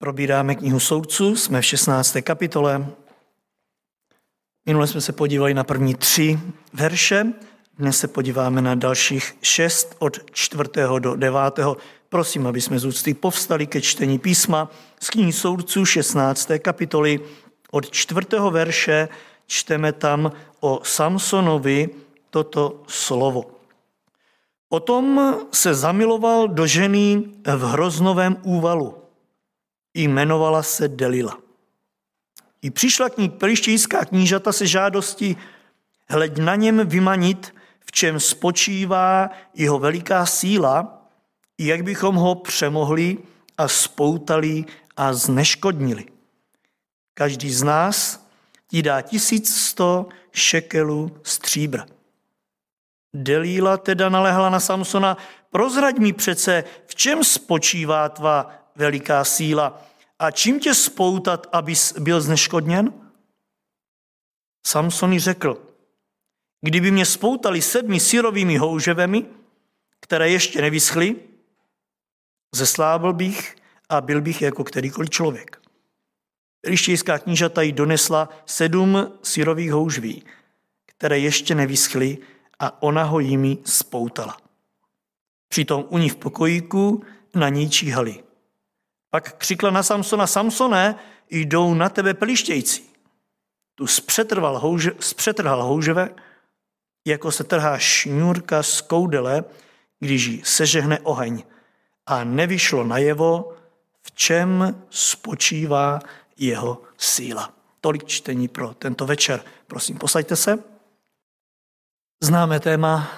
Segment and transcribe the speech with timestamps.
[0.00, 2.16] Probíráme knihu soudců, jsme v 16.
[2.22, 2.86] kapitole.
[4.66, 6.38] Minule jsme se podívali na první tři
[6.72, 7.26] verše,
[7.78, 11.76] dnes se podíváme na dalších šest od čtvrtého do devátého.
[12.08, 14.70] Prosím, aby jsme z úcty povstali ke čtení písma
[15.00, 16.50] z knihy soudců 16.
[16.58, 17.20] kapitoly
[17.70, 19.08] od čtvrtého verše
[19.46, 21.88] čteme tam o Samsonovi
[22.30, 23.44] toto slovo.
[24.68, 27.22] Potom se zamiloval do ženy
[27.56, 29.07] v hroznovém úvalu
[30.02, 31.38] jmenovala se Delila.
[32.62, 35.36] I přišla k ní pelištějská knížata se žádostí,
[36.08, 37.54] hleď na něm vymanit,
[37.86, 41.04] v čem spočívá jeho veliká síla,
[41.58, 43.18] jak bychom ho přemohli
[43.58, 44.64] a spoutali
[44.96, 46.04] a zneškodnili.
[47.14, 48.26] Každý z nás
[48.68, 51.86] ti dá 1100 šekelů stříbra.
[53.14, 55.16] Delíla teda nalehla na Samsona,
[55.50, 59.82] prozraď mi přece, v čem spočívá tvá veliká síla
[60.18, 62.92] a čím tě spoutat, abys byl zneškodněn?
[64.66, 65.62] Samson řekl,
[66.60, 69.26] kdyby mě spoutali sedmi syrovými houževemi,
[70.00, 71.16] které ještě nevyschly,
[72.54, 73.56] zeslábil bych
[73.88, 75.60] a byl bych jako kterýkoliv člověk.
[76.66, 80.24] Lištějská knížata jí donesla sedm syrových houžví,
[80.86, 82.18] které ještě nevyschly
[82.58, 84.36] a ona ho jimi spoutala.
[85.48, 87.02] Přitom u ní v pokojíku
[87.34, 88.27] na ní číhali.
[89.10, 90.94] Pak křikla na Samsona, Samsone,
[91.30, 92.82] jdou na tebe pelištějci.
[93.74, 96.10] Tu zpřetrval, houže, zpřetrhal houževe,
[97.06, 99.44] jako se trhá šňůrka z koudele,
[100.00, 101.42] když ji sežehne oheň.
[102.06, 103.56] A nevyšlo najevo,
[104.02, 106.00] v čem spočívá
[106.36, 107.52] jeho síla.
[107.80, 109.44] Tolik čtení pro tento večer.
[109.66, 110.58] Prosím, posaďte se.
[112.22, 113.10] Známe téma,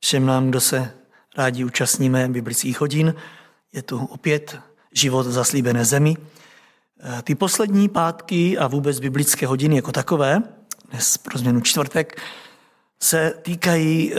[0.00, 0.94] všem nám, kdo se
[1.36, 3.14] rádi účastníme biblických hodin.
[3.72, 4.60] Je tu opět
[4.92, 6.16] život v zaslíbené zemi.
[7.00, 10.42] Eh, ty poslední pátky a vůbec biblické hodiny jako takové,
[10.90, 12.22] dnes pro změnu čtvrtek,
[13.00, 14.18] se týkají eh,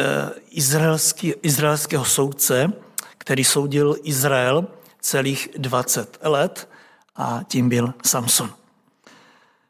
[0.50, 2.74] izraelský, izraelského soudce,
[3.18, 4.68] který soudil Izrael
[5.02, 6.70] celých 20 let
[7.16, 8.50] a tím byl Samson.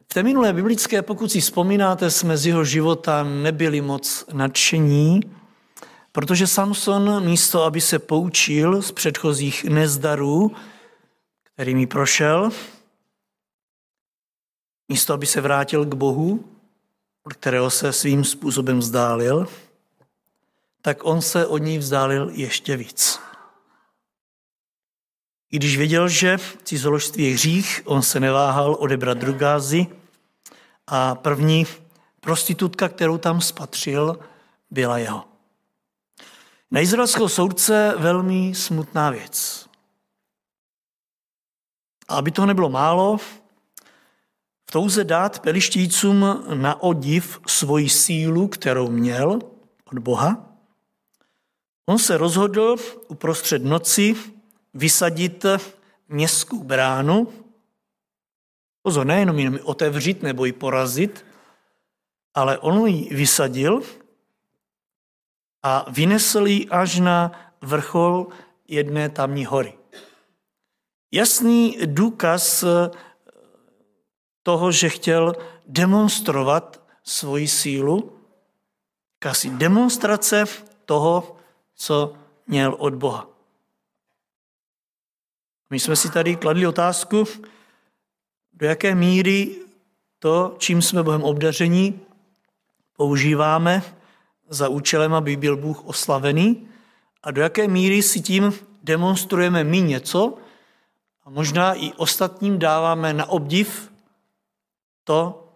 [0.09, 5.21] V té minulé biblické, pokud si vzpomínáte, jsme z jeho života nebyli moc nadšení,
[6.11, 10.51] protože Samson místo, aby se poučil z předchozích nezdarů,
[11.59, 12.49] kterými prošel,
[14.89, 16.45] místo aby se vrátil k Bohu,
[17.23, 19.47] od kterého se svým způsobem vzdálil,
[20.81, 23.19] tak on se od ní vzdálil ještě víc.
[25.51, 29.87] I když věděl, že cizoložství je hřích, on se neváhal odebrat drugázy
[30.87, 31.65] a první
[32.19, 34.19] prostitutka, kterou tam spatřil,
[34.71, 35.25] byla jeho.
[36.71, 39.68] Na izraelského soudce velmi smutná věc.
[42.09, 43.17] A aby toho nebylo málo,
[44.69, 49.39] v touze dát pelištícům na odiv svoji sílu, kterou měl
[49.85, 50.45] od Boha,
[51.85, 52.75] on se rozhodl
[53.07, 54.15] uprostřed noci
[54.73, 55.45] vysadit
[56.09, 57.27] městskou bránu,
[58.81, 61.25] pozor, nejenom jenom otevřít nebo ji porazit,
[62.33, 63.81] ale on ji vysadil
[65.63, 67.31] a vynesl ji až na
[67.61, 68.27] vrchol
[68.67, 69.78] jedné tamní hory.
[71.11, 72.91] Jasný důkaz eh,
[74.43, 75.35] toho, že chtěl
[75.67, 78.13] demonstrovat svoji sílu,
[79.19, 80.45] kasi demonstrace
[80.85, 81.37] toho,
[81.75, 82.13] co
[82.47, 83.27] měl od Boha.
[85.69, 87.23] My jsme si tady kladli otázku,
[88.53, 89.55] do jaké míry
[90.19, 91.99] to, čím jsme Bohem obdaření,
[92.97, 93.83] používáme
[94.49, 96.67] za účelem, aby byl Bůh oslavený
[97.23, 98.53] a do jaké míry si tím
[98.83, 100.37] demonstrujeme my něco,
[101.29, 103.91] a možná i ostatním dáváme na obdiv
[105.03, 105.47] to,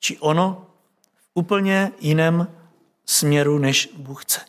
[0.00, 0.66] či ono
[1.14, 2.48] v úplně jiném
[3.06, 4.40] směru, než Bůh chce.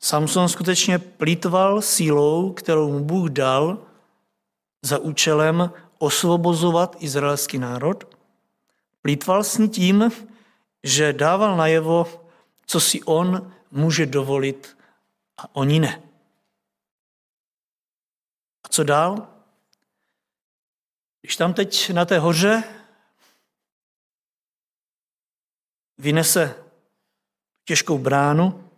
[0.00, 3.78] Samson skutečně plítval sílou, kterou mu Bůh dal
[4.82, 8.16] za účelem osvobozovat izraelský národ.
[9.02, 10.12] Plítval s ní tím,
[10.82, 12.26] že dával najevo,
[12.66, 14.78] co si on může dovolit
[15.38, 16.11] a oni ne
[18.68, 19.28] co dál?
[21.20, 22.64] Když tam teď na té hoře
[25.98, 26.64] vynese
[27.64, 28.70] těžkou bránu,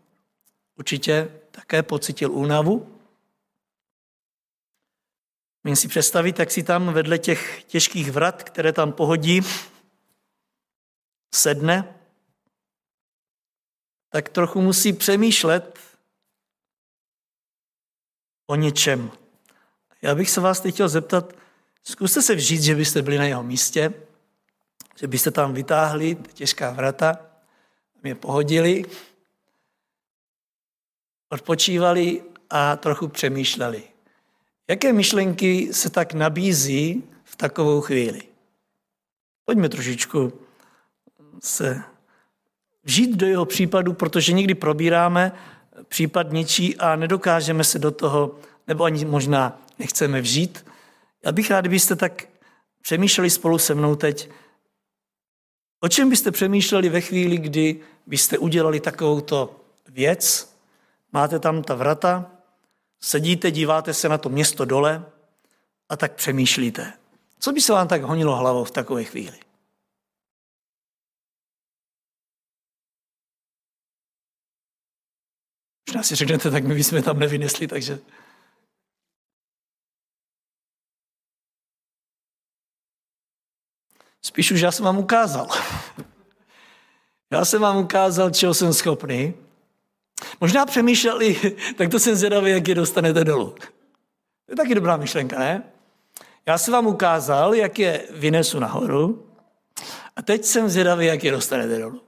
[0.76, 3.00] určitě také pocitil únavu.
[5.64, 9.40] Můžeme si představit, jak si tam vedle těch těžkých vrat, které tam pohodí,
[11.34, 12.00] sedne,
[14.08, 15.78] tak trochu musí přemýšlet
[18.46, 19.10] o něčem,
[20.04, 21.32] Já bych se vás teď chtěl zeptat,
[21.82, 23.92] zkuste se vžít, že byste byli na jeho místě,
[25.00, 27.18] že byste tam vytáhli těžká vrata,
[28.02, 28.84] mě pohodili,
[31.28, 33.82] odpočívali a trochu přemýšleli.
[34.68, 38.22] Jaké myšlenky se tak nabízí v takovou chvíli?
[39.44, 40.32] Pojďme trošičku
[41.42, 41.82] se
[42.82, 45.32] vžít do jeho případu, protože někdy probíráme
[45.88, 50.66] případ něčí a nedokážeme se do toho, nebo ani možná nechceme vžít.
[51.24, 52.28] Já bych rád, kdybyste tak
[52.82, 54.30] přemýšleli spolu se mnou teď,
[55.80, 60.56] o čem byste přemýšleli ve chvíli, kdy byste udělali takovouto věc,
[61.12, 62.30] máte tam ta vrata,
[63.00, 65.06] sedíte, díváte se na to město dole
[65.88, 66.92] a tak přemýšlíte.
[67.38, 69.38] Co by se vám tak honilo hlavou v takové chvíli?
[75.88, 77.98] Možná si řeknete, tak my jsme tam nevynesli, takže...
[84.24, 85.48] Spíš už já jsem vám ukázal.
[87.30, 89.34] Já jsem vám ukázal, čeho jsem schopný.
[90.40, 93.50] Možná přemýšleli, tak to jsem zvědavý, jak je dostanete dolů.
[94.46, 95.62] To je taky dobrá myšlenka, ne?
[96.46, 99.26] Já jsem vám ukázal, jak je vynesu nahoru
[100.16, 102.02] a teď jsem zvědavý, jak je dostanete dolů.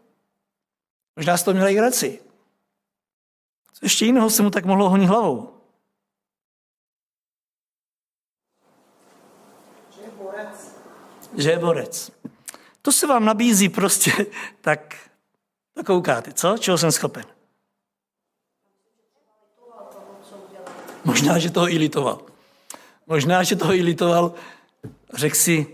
[1.16, 2.20] Možná jste to měli graci.
[3.72, 5.60] Co ještě jiného se mu tak mohlo honit hlavou?
[9.90, 10.85] Že borec.
[11.34, 12.10] Že borec.
[12.82, 14.12] To se vám nabízí prostě,
[14.60, 14.96] tak,
[15.74, 16.58] tak koukáte, co?
[16.58, 17.24] Čeho jsem schopen?
[21.04, 22.20] Možná, že toho i litoval.
[23.06, 24.34] Možná, že toho i litoval.
[25.14, 25.66] Řekl si,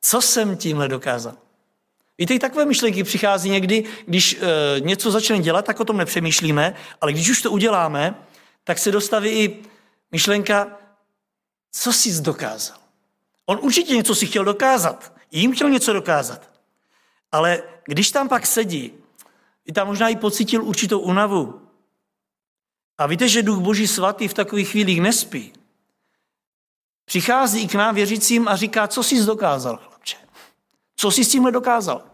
[0.00, 1.36] co jsem tímhle dokázal?
[2.18, 6.74] Víte, i takové myšlenky přichází někdy, když e, něco začneme dělat, tak o tom nepřemýšlíme,
[7.00, 8.14] ale když už to uděláme,
[8.64, 9.62] tak se dostaví i
[10.12, 10.78] myšlenka,
[11.72, 12.85] co jsi dokázal.
[13.46, 15.12] On určitě něco si chtěl dokázat.
[15.30, 16.50] Jím chtěl něco dokázat.
[17.32, 18.92] Ale když tam pak sedí,
[19.64, 21.60] i tam možná i pocítil určitou unavu.
[22.98, 25.52] A víte, že Duch Boží svatý v takových chvílích nespí.
[27.04, 30.16] Přichází k nám věřícím a říká, co jsi dokázal, chlapče.
[30.96, 32.04] Co jsi s tímhle dokázal?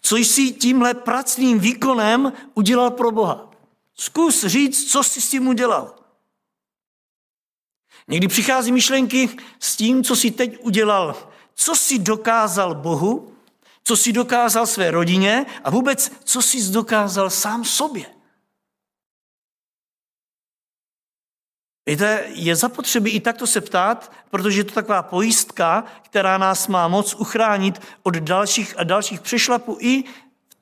[0.00, 3.50] Co jsi tímhle pracným výkonem udělal pro Boha?
[3.94, 6.03] Zkus říct, co jsi s tím udělal.
[8.08, 9.28] Někdy přichází myšlenky
[9.58, 13.34] s tím, co jsi teď udělal, co jsi dokázal Bohu,
[13.84, 18.06] co jsi dokázal své rodině a vůbec, co jsi dokázal sám sobě.
[21.86, 26.88] Víte, je zapotřebí i takto se ptát, protože je to taková pojistka, která nás má
[26.88, 30.04] moc uchránit od dalších a dalších přešlapů i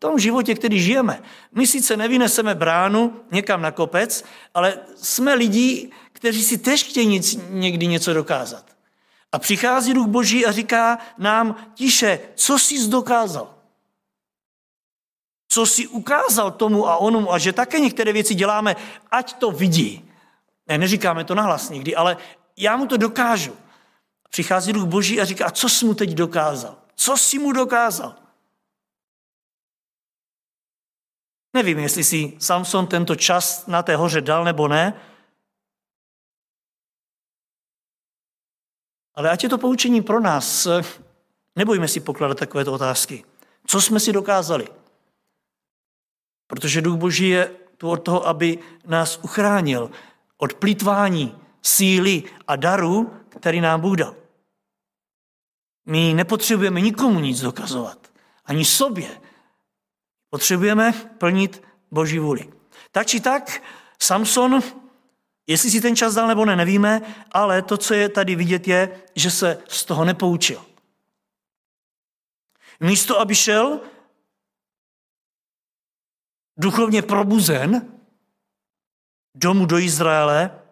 [0.03, 1.23] tom životě, který žijeme.
[1.55, 7.21] My sice nevyneseme bránu někam na kopec, ale jsme lidi, kteří si tež chtějí
[7.51, 8.65] někdy něco dokázat.
[9.33, 13.55] A přichází Duch Boží a říká nám, tiše, co jsi dokázal?
[15.49, 18.77] Co jsi ukázal tomu a onomu a že také některé věci děláme,
[19.11, 20.11] ať to vidí.
[20.67, 22.17] Ne, neříkáme to nahlas nikdy, ale
[22.57, 23.55] já mu to dokážu.
[24.31, 26.77] Přichází duch boží a říká, a co jsi mu teď dokázal?
[26.95, 28.22] Co jsi mu dokázal?
[31.55, 35.01] Nevím, jestli si Samson tento čas na té hoře dal nebo ne,
[39.15, 40.69] ale ať je to poučení pro nás,
[41.56, 43.25] nebojme si pokládat takovéto otázky.
[43.67, 44.69] Co jsme si dokázali?
[46.47, 49.91] Protože Duch Boží je tu od toho, aby nás uchránil
[50.37, 54.17] od plítvání síly a daru, který nám Bůh dal.
[55.87, 58.13] My nepotřebujeme nikomu nic dokazovat,
[58.44, 59.21] ani sobě.
[60.32, 62.53] Potřebujeme plnit Boží vůli.
[62.91, 63.62] Tak či tak,
[63.98, 64.60] Samson,
[65.46, 67.01] jestli si ten čas dal nebo ne, nevíme,
[67.32, 70.65] ale to, co je tady vidět, je, že se z toho nepoučil.
[72.81, 73.81] Místo, aby šel
[76.56, 77.98] duchovně probuzen,
[79.34, 80.62] domů do Izraele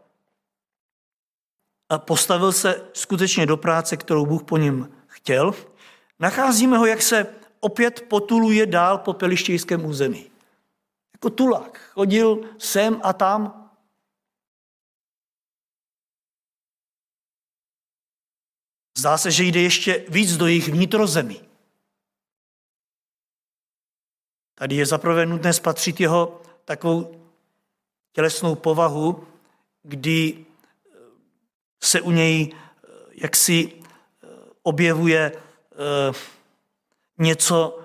[1.88, 5.54] a postavil se skutečně do práce, kterou Bůh po něm chtěl,
[6.18, 10.30] nacházíme ho, jak se opět potuluje dál po pelištějském území.
[11.12, 11.78] Jako tulák.
[11.92, 13.70] Chodil sem a tam.
[18.98, 21.40] Zdá se, že jde ještě víc do jejich vnitrozemí.
[24.54, 27.20] Tady je zaprvé nutné spatřit jeho takovou
[28.12, 29.26] tělesnou povahu,
[29.82, 30.96] kdy eh,
[31.82, 34.26] se u něj eh, jaksi eh,
[34.62, 35.32] objevuje
[37.20, 37.80] něco,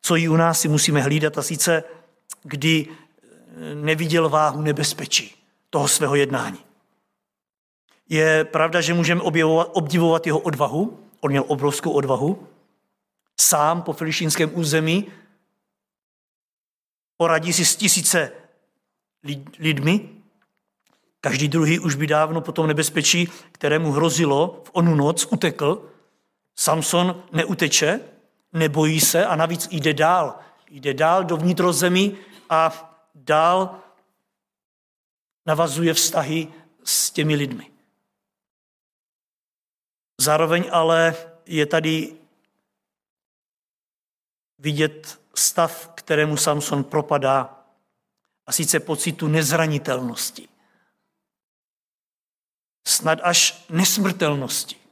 [0.00, 1.84] co i u nás si musíme hlídat, a sice
[2.42, 2.86] kdy
[3.74, 5.36] neviděl váhu nebezpečí.
[5.70, 6.58] toho svého jednání.
[8.08, 11.00] Je pravda, že můžeme objevovat, obdivovat jeho odvahu.
[11.20, 12.48] On měl obrovskou odvahu.
[13.40, 15.06] Sám po filišínském území
[17.16, 18.32] poradí si s tisíce
[19.58, 20.08] lidmi.
[21.20, 25.90] Každý druhý už by dávno po tom nebezpečí, kterému hrozilo v onu noc, utekl.
[26.56, 28.00] Samson neuteče,
[28.52, 30.38] nebojí se a navíc jde dál.
[30.70, 32.18] Jde dál do vnitrozemí
[32.50, 33.82] a dál
[35.46, 36.52] navazuje vztahy
[36.84, 37.70] s těmi lidmi.
[40.20, 41.14] Zároveň ale
[41.46, 42.16] je tady
[44.58, 47.52] vidět stav, kterému Samson propadá,
[48.46, 50.48] a sice pocitu nezranitelnosti.
[52.86, 54.85] Snad až nesmrtelnosti.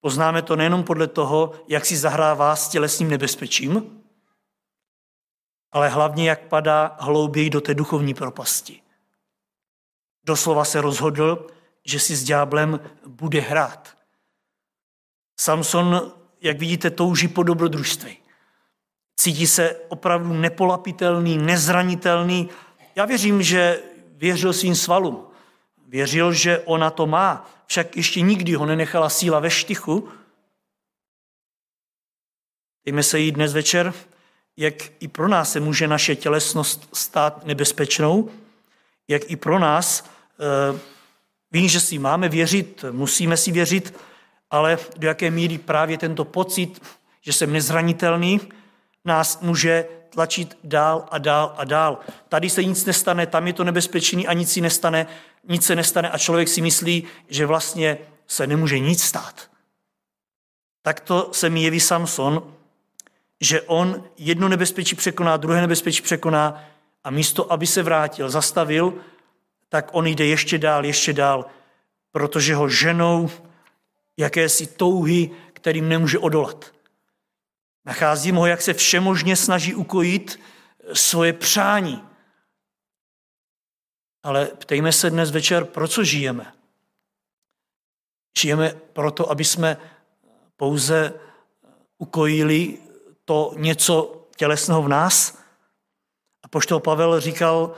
[0.00, 4.02] Poznáme to nejenom podle toho, jak si zahrává s tělesným nebezpečím,
[5.72, 8.82] ale hlavně, jak padá hlouběji do té duchovní propasti.
[10.24, 11.46] Doslova se rozhodl,
[11.84, 13.96] že si s ďáblem bude hrát.
[15.40, 18.18] Samson, jak vidíte, touží po dobrodružství.
[19.16, 22.48] Cítí se opravdu nepolapitelný, nezranitelný.
[22.96, 25.26] Já věřím, že věřil svým svalům.
[25.86, 30.08] Věřil, že ona to má, však ještě nikdy ho nenechala síla ve štychu.
[32.84, 33.94] Dejme se jí dnes večer,
[34.56, 38.30] jak i pro nás se může naše tělesnost stát nebezpečnou,
[39.08, 40.78] jak i pro nás, eh,
[41.50, 43.94] vím, že si máme věřit, musíme si věřit,
[44.50, 46.82] ale do jaké míry právě tento pocit,
[47.20, 48.40] že jsem nezranitelný,
[49.04, 51.98] nás může tlačit dál a dál a dál.
[52.28, 55.06] Tady se nic nestane, tam je to nebezpečný a nic si nestane,
[55.48, 59.50] nic se nestane a člověk si myslí, že vlastně se nemůže nic stát.
[60.82, 62.54] Tak to se mi jeví Samson,
[63.40, 66.64] že on jedno nebezpečí překoná, druhé nebezpečí překoná
[67.04, 68.94] a místo, aby se vrátil, zastavil,
[69.68, 71.46] tak on jde ještě dál, ještě dál,
[72.12, 73.30] protože ho ženou
[74.16, 76.72] jakési touhy, kterým nemůže odolat.
[77.88, 80.40] Nacházím ho, jak se všemožně snaží ukojit
[80.92, 82.08] svoje přání.
[84.22, 86.54] Ale ptejme se dnes večer, pro co žijeme.
[88.38, 89.76] Žijeme proto, aby jsme
[90.56, 91.20] pouze
[91.98, 92.78] ukojili
[93.24, 95.38] to něco tělesného v nás.
[96.42, 97.74] A poštol Pavel říkal,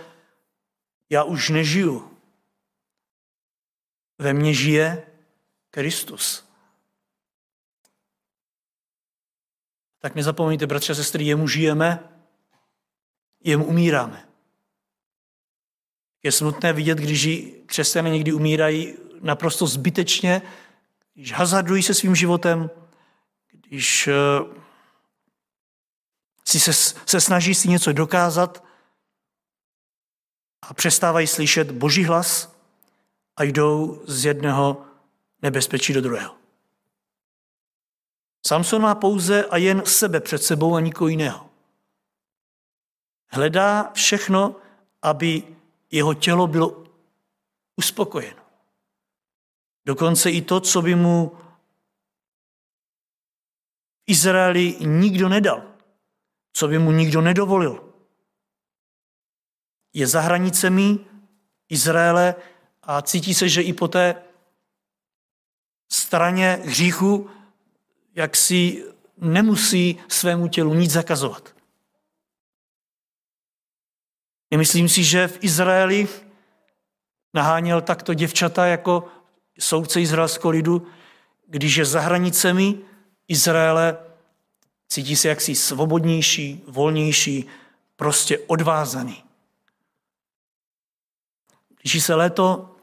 [1.11, 2.19] já už nežiju.
[4.19, 5.07] Ve mně žije
[5.71, 6.50] Kristus.
[10.01, 12.09] Tak nezapomeňte, bratře a sestry, jemu žijeme,
[13.45, 14.29] jemu umíráme.
[16.23, 17.29] Je smutné vidět, když
[17.67, 20.43] křesťané někdy umírají naprosto zbytečně,
[21.15, 22.71] když hazardují se svým životem,
[23.53, 24.15] když eh,
[26.45, 26.73] si se,
[27.07, 28.65] se snaží si něco dokázat
[30.63, 32.57] a přestávají slyšet Boží hlas
[33.37, 34.85] a jdou z jedného
[35.43, 36.40] nebezpečí do druhého.
[38.47, 41.51] Samson má pouze a jen sebe před sebou a nikoho jiného.
[43.29, 44.57] Hledá všechno,
[45.03, 45.57] aby
[45.91, 46.85] jeho tělo bylo
[47.77, 48.43] uspokojeno.
[49.85, 51.37] Dokonce i to, co by mu
[53.97, 55.63] v Izraeli nikdo nedal,
[56.53, 57.95] co by mu nikdo nedovolil.
[59.93, 60.99] Je za hranicemi
[61.69, 62.35] Izraele
[62.83, 64.23] a cítí se, že i po té
[65.93, 67.31] straně hříchu
[68.15, 68.85] jak si
[69.17, 71.55] nemusí svému tělu nic zakazovat.
[74.51, 76.09] Nemyslím si, že v Izraeli
[77.35, 79.09] naháněl takto děvčata jako
[79.59, 80.87] soudce izraelského lidu,
[81.47, 82.79] když je za hranicemi
[83.29, 83.99] Izraele,
[84.89, 87.47] cítí se jaksi svobodnější, volnější,
[87.97, 89.25] prostě odvázaný.
[91.81, 92.77] Když se léto,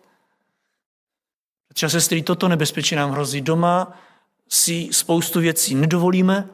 [1.73, 3.99] třeba sestry, toto nebezpečí nám hrozí doma,
[4.49, 6.49] si spoustu věcí nedovolíme,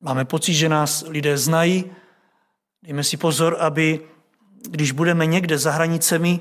[0.00, 1.84] máme pocit, že nás lidé znají,
[2.82, 4.00] dejme si pozor, aby
[4.68, 6.40] když budeme někde za hranicemi,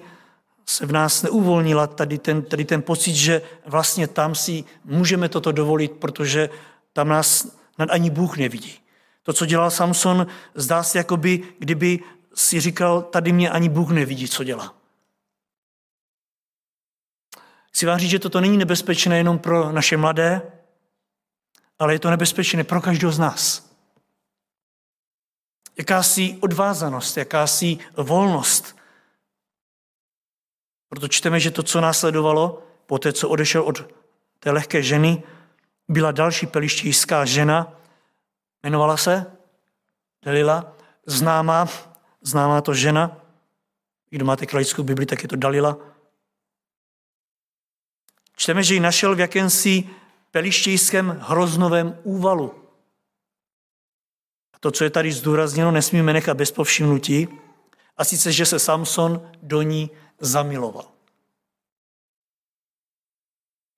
[0.66, 5.52] se v nás neuvolnila tady ten, tady ten pocit, že vlastně tam si můžeme toto
[5.52, 6.50] dovolit, protože
[6.94, 7.48] tam nás
[7.90, 8.80] ani Bůh nevidí.
[9.24, 12.00] To, co dělal Samson, zdá se, jako by, kdyby
[12.36, 14.76] si říkal, tady mě ani Bůh nevidí, co dělá.
[17.74, 20.42] Chci vám říct, že toto není nebezpečné jenom pro naše mladé,
[21.80, 23.70] ale je to nebezpečné pro každého z nás.
[25.78, 28.78] Jakási odvázanost, jakási volnost.
[30.90, 33.90] Proto čteme, že to, co následovalo, po té, co odešel od
[34.40, 35.24] té lehké ženy,
[35.88, 37.80] byla další pelištějská žena,
[38.64, 39.26] jmenovala se
[40.26, 40.76] Delila,
[41.06, 41.68] známá,
[42.22, 43.18] známá to žena.
[44.10, 45.93] Kdo máte kralickou Bibli, tak je to Dalila.
[48.36, 49.90] Čteme, že ji našel v jakémsi
[50.32, 52.56] pelištějském hroznovém úvalu.
[54.54, 57.28] A to, co je tady zdůrazněno, nesmíme nechat bez povšimnutí,
[57.98, 60.86] a sice, že se Samson do ní zamiloval.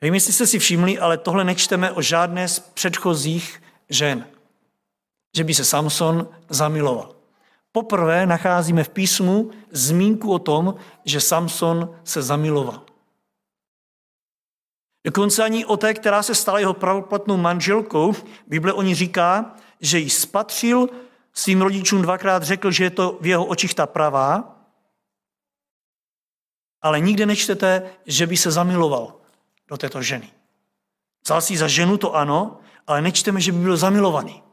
[0.02, 4.28] Nevím, jestli jste si všimli, ale tohle nečteme o žádné z předchozích žen,
[5.36, 7.16] že by se Samson zamiloval.
[7.72, 12.85] Poprvé nacházíme v písmu zmínku o tom, že Samson se zamiloval.
[15.06, 18.14] Dokonce ani o té, která se stala jeho pravoplatnou manželkou,
[18.48, 20.90] Bible o ní říká, že ji spatřil,
[21.34, 24.58] svým rodičům dvakrát řekl, že je to v jeho očích ta pravá,
[26.82, 29.22] ale nikde nečtete, že by se zamiloval
[29.68, 30.32] do této ženy.
[31.26, 34.44] Vzal si za ženu, to ano, ale nečteme, že by byl zamilovaný.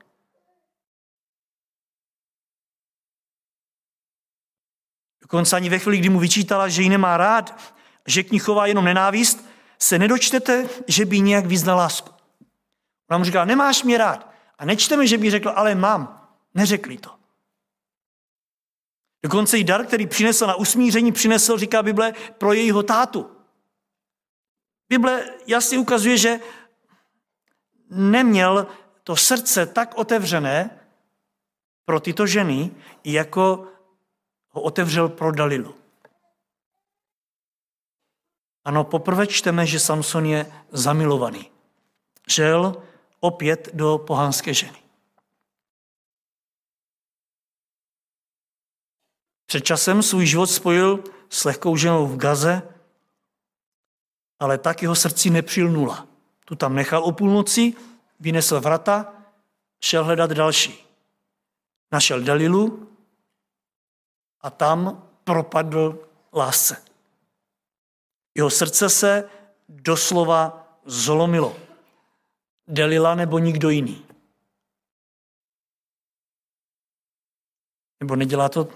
[5.22, 7.74] Dokonce ani ve chvíli, kdy mu vyčítala, že ji nemá rád,
[8.06, 9.51] že k ní chová jenom nenávist,
[9.82, 12.10] se nedočtete, že by nějak vyznal lásku.
[13.10, 14.32] Ona mu říká, nemáš mě rád.
[14.58, 16.28] A nečteme, že by řekl, ale mám.
[16.54, 17.10] Neřekli to.
[19.22, 23.30] Dokonce i dar, který přinesl na usmíření, přinesl, říká Bible, pro jejího tátu.
[24.88, 26.40] Bible jasně ukazuje, že
[27.90, 28.66] neměl
[29.04, 30.80] to srdce tak otevřené
[31.84, 32.70] pro tyto ženy,
[33.04, 33.68] jako
[34.48, 35.81] ho otevřel pro Dalilu.
[38.64, 41.50] Ano, poprvé čteme, že Samson je zamilovaný.
[42.28, 42.82] Žel
[43.20, 44.78] opět do pohánské ženy.
[49.46, 52.62] Před časem svůj život spojil s lehkou ženou v Gaze,
[54.40, 56.06] ale tak jeho srdci nepřilnula.
[56.44, 57.74] Tu tam nechal o půlnoci,
[58.20, 59.14] vynesl vrata,
[59.80, 60.86] šel hledat další.
[61.92, 62.88] Našel Dalilu
[64.40, 66.91] a tam propadl lásce.
[68.34, 69.30] Jeho srdce se
[69.68, 71.56] doslova zlomilo.
[72.66, 74.06] Delila nebo nikdo jiný.
[78.00, 78.68] Nebo nedělá to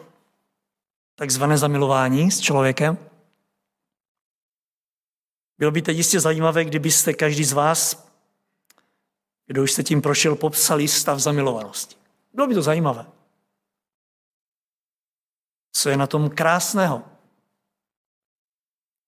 [1.15, 2.99] takzvané zamilování s člověkem?
[5.59, 8.09] Bylo by teď jistě zajímavé, kdybyste každý z vás,
[9.47, 11.97] kdo už jste tím prošel, popsali stav zamilovanosti.
[12.33, 13.07] Bylo by to zajímavé.
[15.73, 17.16] Co je na tom krásného?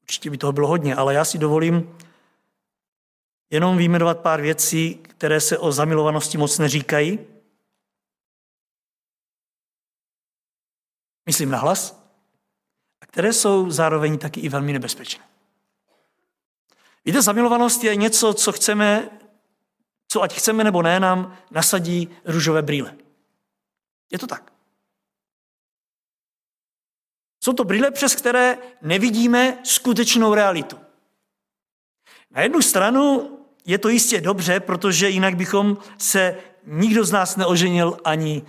[0.09, 1.97] Určitě by toho bylo hodně, ale já si dovolím
[3.51, 7.19] jenom vyjmenovat pár věcí, které se o zamilovanosti moc neříkají.
[11.27, 12.09] Myslím na hlas.
[13.01, 15.25] A které jsou zároveň taky i velmi nebezpečné.
[17.05, 19.11] Víte, zamilovanost je něco, co chceme,
[20.09, 22.97] co ať chceme nebo ne, nám nasadí růžové brýle.
[24.11, 24.58] Je to tak.
[27.41, 30.79] Jsou to brýle, přes které nevidíme skutečnou realitu.
[32.31, 33.31] Na jednu stranu
[33.67, 38.43] je to jistě dobře, protože jinak bychom se nikdo z nás neoženil, ani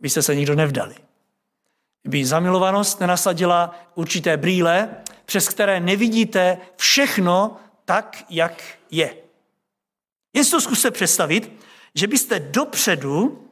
[0.00, 0.94] byste se nikdo nevdali.
[2.02, 9.16] Kdyby zamilovanost nenasadila určité brýle, přes které nevidíte všechno tak, jak je.
[10.34, 11.52] Jen to zkuste představit,
[11.94, 13.48] že byste dopředu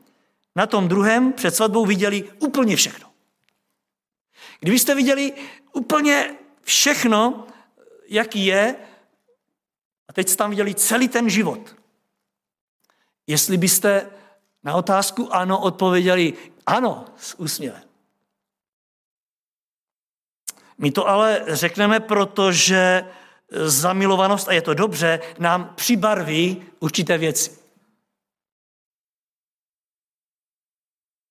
[0.57, 3.08] na tom druhém před svatbou viděli úplně všechno.
[4.61, 5.33] Kdybyste viděli
[5.73, 7.47] úplně všechno,
[8.09, 8.77] jaký je,
[10.09, 11.77] a teď jste tam viděli celý ten život.
[13.27, 14.11] Jestli byste
[14.65, 16.35] na otázku ano odpověděli
[16.67, 17.83] ano s úsměvem.
[20.79, 23.05] My to ale řekneme, protože
[23.51, 27.58] zamilovanost, a je to dobře, nám přibarví určité věci.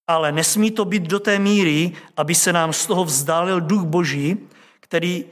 [0.07, 4.37] Ale nesmí to být do té míry, aby se nám z toho vzdálil duch Boží,
[4.79, 5.25] který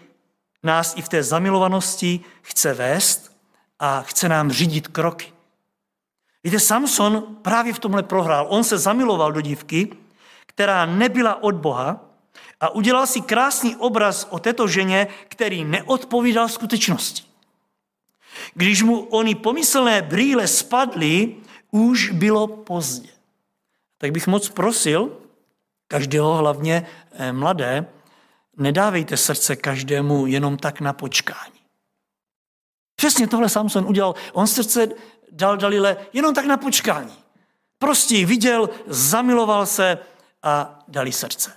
[0.63, 3.37] nás i v té zamilovanosti chce vést
[3.79, 5.31] a chce nám řídit kroky.
[6.43, 8.45] Víte, Samson právě v tomhle prohrál.
[8.49, 9.89] On se zamiloval do dívky,
[10.45, 11.99] která nebyla od Boha
[12.61, 17.23] a udělal si krásný obraz o této ženě, který neodpovídal skutečnosti.
[18.53, 21.35] Když mu oni pomyslné brýle spadly,
[21.71, 23.09] už bylo pozdě.
[23.97, 25.21] Tak bych moc prosil,
[25.87, 27.85] každého, hlavně eh, mladé,
[28.57, 31.59] nedávejte srdce každému jenom tak na počkání.
[32.95, 34.15] Přesně tohle Samson udělal.
[34.33, 34.87] On srdce
[35.31, 37.17] dal Dalile jenom tak na počkání.
[37.77, 39.97] Prostě viděl, zamiloval se
[40.43, 41.53] a dali srdce.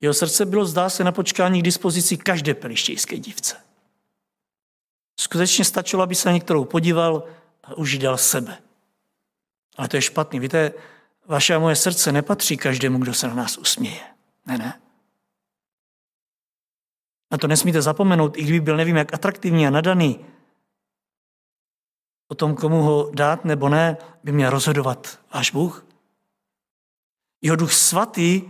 [0.00, 3.56] Jeho srdce bylo, zdá se, na počkání k dispozici každé pelištějské dívce.
[5.20, 7.28] Skutečně stačilo, aby se některou podíval
[7.74, 8.58] už dal sebe.
[9.76, 10.40] Ale to je špatný.
[10.40, 10.72] Víte,
[11.26, 14.00] vaše a moje srdce nepatří každému, kdo se na nás usměje.
[14.46, 14.80] Ne, ne.
[17.30, 20.26] Na to nesmíte zapomenout, i kdyby byl nevím jak atraktivní a nadaný.
[22.28, 25.86] O tom, komu ho dát nebo ne, by měl rozhodovat váš Bůh.
[27.42, 28.42] Jeho duch svatý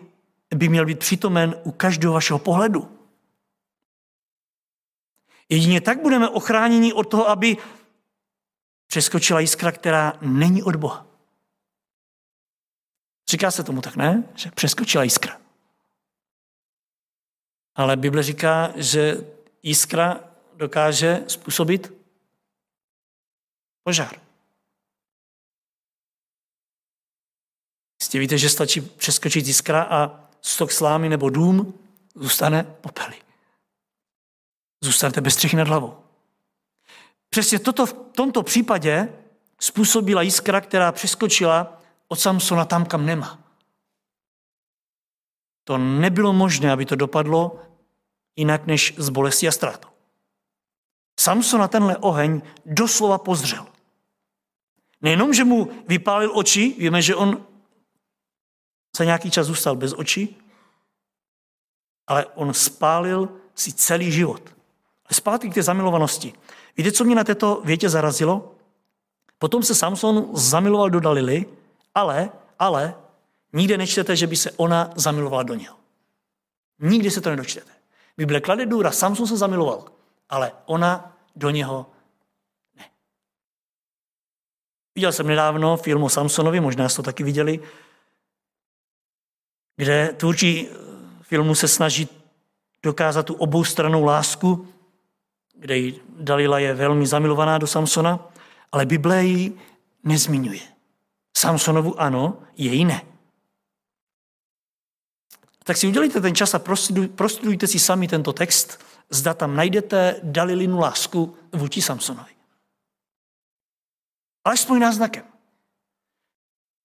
[0.55, 2.99] by měl být přítomen u každého vašeho pohledu.
[5.49, 7.57] Jedině tak budeme ochráněni od toho, aby
[8.89, 11.07] přeskočila jiskra, která není od Boha.
[13.31, 14.33] Říká se tomu tak, ne?
[14.35, 15.41] Že přeskočila jiskra.
[17.75, 19.17] Ale Bible říká, že
[19.63, 20.21] jiskra
[20.55, 21.93] dokáže způsobit
[23.83, 24.21] požár.
[28.01, 31.81] Jistě víte, že stačí přeskočit jiskra a stok slámy nebo dům
[32.15, 33.17] zůstane popelí.
[34.81, 36.08] Zůstanete bez střechy nad hlavou.
[37.31, 39.13] Přesně toto v tomto případě
[39.61, 43.39] způsobila jiskra, která přeskočila od Samsona tam, kam nemá.
[45.65, 47.61] To nebylo možné, aby to dopadlo
[48.37, 49.89] jinak než z bolesti a ztrátou.
[51.59, 53.67] Na tenhle oheň doslova pozřel.
[55.03, 57.47] Nejenom, že mu vypálil oči, víme, že on
[58.97, 60.39] za nějaký čas zůstal bez očí,
[62.07, 64.55] ale on spálil si celý život.
[65.11, 66.33] Zpátky k té zamilovanosti.
[66.79, 68.55] Víte, co mě na této větě zarazilo?
[69.39, 71.47] Potom se Samson zamiloval do Dalily,
[71.95, 72.95] ale, ale,
[73.53, 75.77] nikde nečtete, že by se ona zamilovala do něho.
[76.79, 77.73] Nikdy se to nedočtete.
[78.17, 79.85] Bible klade důra, Samson se zamiloval,
[80.29, 81.87] ale ona do něho
[82.77, 82.85] ne.
[84.95, 87.61] Viděl jsem nedávno film o Samsonovi, možná jste to taky viděli,
[89.77, 90.69] kde tvůrčí
[91.23, 92.09] filmu se snaží
[92.83, 94.69] dokázat tu oboustranou lásku,
[95.59, 98.29] kde Dalila je velmi zamilovaná do Samsona,
[98.73, 99.59] ale Bible ji
[100.05, 100.61] nezmiňuje.
[101.37, 103.03] Samsonovu ano, její ne.
[105.65, 106.59] Tak si udělejte ten čas a
[107.15, 112.33] prostudujte si sami tento text, zda tam najdete Dalilinu lásku vůči Samsonovi.
[114.45, 115.25] Alespoň náznakem.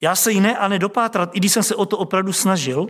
[0.02, 2.88] Já se ji ne a nedopátrat, i když jsem se o to opravdu snažil,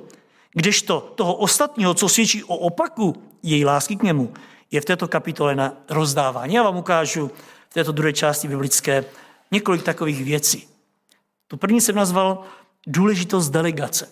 [0.51, 4.33] kdežto toho ostatního, co svědčí o opaku její lásky k němu,
[4.73, 6.53] je v této kapitole na rozdávání.
[6.53, 7.31] Já vám ukážu
[7.69, 9.05] v této druhé části biblické
[9.51, 10.67] několik takových věcí.
[11.47, 12.43] Tu první jsem nazval
[12.87, 14.09] důležitost delegace.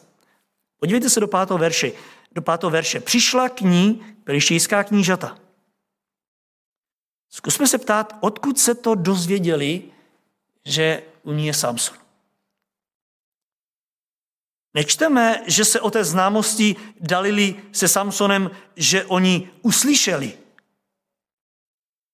[0.80, 1.92] Podívejte se do pátého verše.
[2.32, 3.00] Do pátého verše.
[3.00, 5.38] Přišla k ní pelištějská knížata.
[7.30, 9.84] Zkusme se ptát, odkud se to dozvěděli,
[10.66, 11.98] že u ní je Samson.
[14.74, 20.41] Nečteme, že se o té známosti dalili se Samsonem, že oni uslyšeli.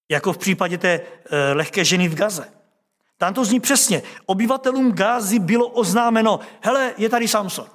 [0.09, 2.51] Jako v případě té eh, lehké ženy v Gaze.
[3.17, 4.03] Tam to zní přesně.
[4.25, 7.67] Obyvatelům Gázy bylo oznámeno, hele, je tady Samson.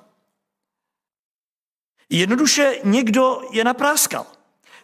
[2.11, 4.27] Jednoduše někdo je napráskal.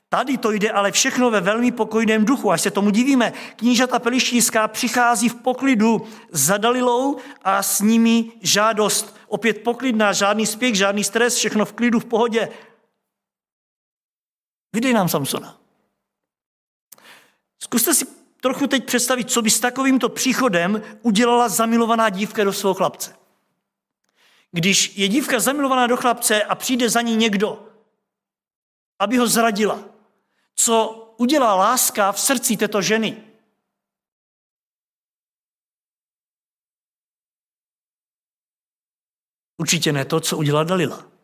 [0.08, 3.32] Tady to jde ale všechno ve velmi pokojném duchu, až se tomu divíme.
[3.56, 9.16] Knížata Pelištínská přichází v poklidu za Dalilou a s nimi žádost.
[9.26, 12.48] Opět poklidná, žádný spěch, žádný stres, všechno v klidu, v pohodě.
[14.72, 15.58] Vydej nám Samsona.
[17.58, 18.06] Zkuste si
[18.40, 23.16] trochu teď představit, co by s takovýmto příchodem udělala zamilovaná dívka do svého chlapce.
[24.52, 27.68] Když je dívka zamilovaná do chlapce a přijde za ní někdo,
[28.98, 29.84] aby ho zradila,
[30.54, 33.24] co udělá láska v srdci této ženy?
[39.56, 41.17] Určitě ne to, co udělala Dalila.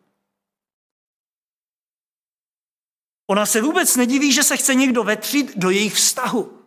[3.27, 6.61] Ona se vůbec nediví, že se chce někdo vetřit do jejich vztahu.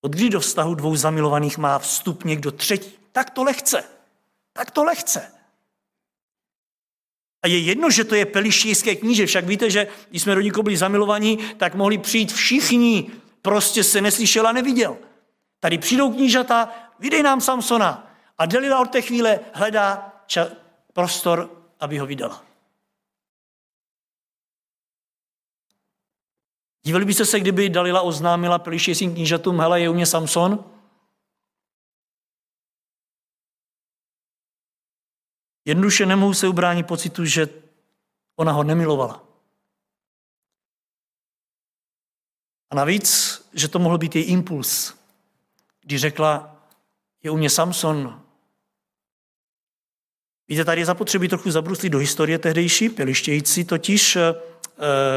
[0.00, 2.98] Od kdy do vztahu dvou zamilovaných má vstup někdo třetí?
[3.12, 3.84] Tak to lehce.
[4.52, 5.32] Tak to lehce.
[7.42, 10.76] A je jedno, že to je pelištějské kníže, však víte, že když jsme do byli
[10.76, 13.10] zamilovaní, tak mohli přijít všichni,
[13.42, 14.96] prostě se neslyšel a neviděl.
[15.60, 18.16] Tady přijdou knížata, vydej nám Samsona.
[18.38, 20.56] A Delila od té chvíle hledá ča-
[20.92, 22.44] prostor, aby ho vydala.
[26.86, 30.64] Dívali byste se, kdyby Dalila oznámila pelištějským knížatům, hele, je u mě Samson?
[35.64, 37.48] Jednoduše nemohu se ubránit pocitu, že
[38.36, 39.24] ona ho nemilovala.
[42.70, 43.08] A navíc,
[43.52, 44.94] že to mohl být její impuls,
[45.80, 46.56] když řekla,
[47.22, 48.22] je u mě Samson.
[50.48, 52.88] Víte, tady je zapotřebí trochu zabruslit do historie tehdejší.
[52.88, 54.18] Pělištějící totiž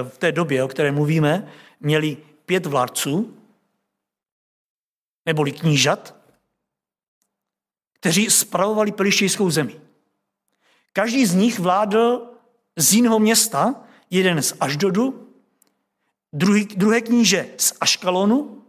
[0.09, 3.37] v té době, o které mluvíme, měli pět vládců,
[5.25, 6.15] neboli knížat,
[7.93, 9.81] kteří spravovali pelištějskou zemi.
[10.93, 12.33] Každý z nich vládl
[12.75, 15.33] z jiného města, jeden z Aždodu,
[16.33, 18.65] druhý, druhé kníže z Aškalonu,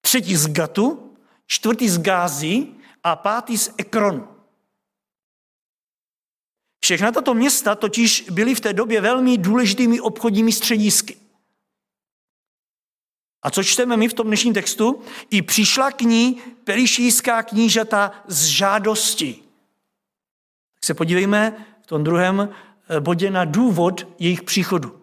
[0.00, 2.66] třetí z Gatu, čtvrtý z Gázy
[3.04, 4.28] a pátý z Ekronu.
[6.90, 11.16] Všechna tato města totiž byly v té době velmi důležitými obchodními středisky.
[13.42, 15.02] A co čteme my v tom dnešním textu?
[15.30, 19.34] I přišla k ní perišijská knížata z žádosti.
[20.74, 22.48] Tak se podívejme v tom druhém
[22.88, 25.00] eh, bodě na důvod jejich příchodu.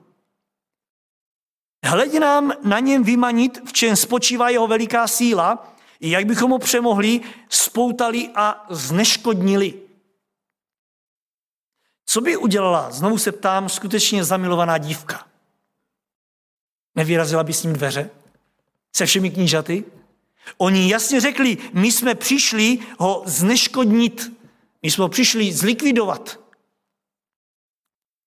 [1.85, 7.21] Hledě nám na něm vymanit, v čem spočívá jeho veliká síla, jak bychom ho přemohli,
[7.49, 9.86] spoutali a zneškodnili.
[12.09, 15.27] Co by udělala, znovu se ptám, skutečně zamilovaná dívka?
[16.95, 18.09] Nevyrazila by s ním dveře?
[18.95, 19.83] Se všemi knížaty?
[20.57, 24.31] Oni jasně řekli, my jsme přišli ho zneškodnit.
[24.81, 26.39] My jsme ho přišli zlikvidovat.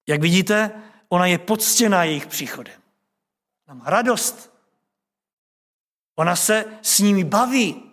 [0.06, 2.80] Jak vidíte, ona je poctěná jejich příchodem.
[3.68, 4.52] Ona má radost.
[6.16, 7.89] Ona se s nimi baví.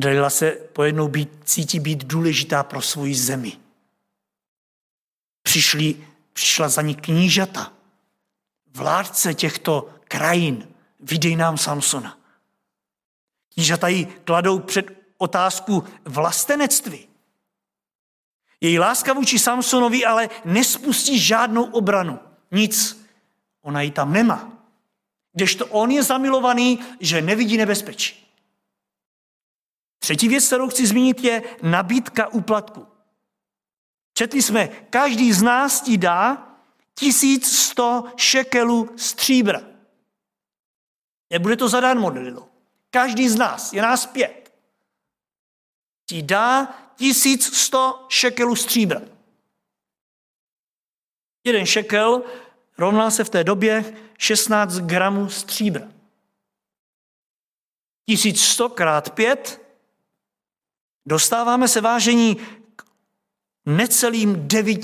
[0.00, 3.52] Dalila se pojednou být, cítí být důležitá pro svoji zemi.
[5.42, 7.72] Přišli, přišla za ní knížata,
[8.74, 10.68] vládce těchto krajin,
[11.00, 12.18] videj nám Samsona.
[13.54, 14.86] Knížata jí kladou před
[15.18, 17.08] otázku vlastenectví.
[18.60, 22.18] Její láska vůči Samsonovi ale nespustí žádnou obranu.
[22.50, 23.06] Nic.
[23.62, 24.52] Ona ji tam nemá.
[25.32, 28.29] Kdežto on je zamilovaný, že nevidí nebezpečí.
[30.00, 32.86] Třetí věc, kterou chci zmínit, je nabídka úplatku.
[34.14, 36.50] Četli jsme, každý z nás ti dá
[36.94, 39.60] 1100 šekelů stříbra.
[41.30, 42.48] Nebude to zadarmo, Delilo.
[42.90, 44.54] Každý z nás, je nás pět,
[46.06, 49.00] ti dá 1100 šekelů stříbra.
[51.44, 52.22] Jeden šekel
[52.78, 55.88] rovná se v té době 16 gramů stříbra.
[58.06, 59.69] 1100 krát 5
[61.06, 62.36] Dostáváme se vážení
[62.76, 62.84] k
[63.66, 64.78] necelým 9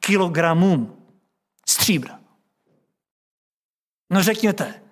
[0.00, 1.04] kilogramům
[1.68, 2.20] stříbra.
[4.10, 4.82] No řekněte,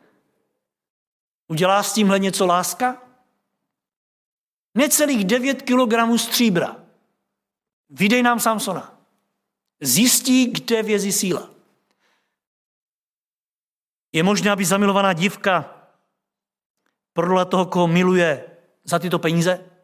[1.49, 3.03] udělá s tímhle něco láska?
[4.75, 6.77] Necelých 9 kilogramů stříbra.
[7.91, 8.99] Vydej nám Samsona.
[9.81, 11.51] Zjistí, kde vězí síla.
[14.13, 15.77] Je možné, aby zamilovaná dívka
[17.13, 18.51] prodala toho, koho miluje
[18.85, 19.76] za tyto peníze?